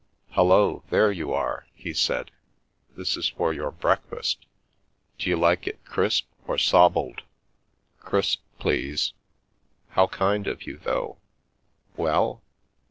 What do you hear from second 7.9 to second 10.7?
Crisp, please. How kind of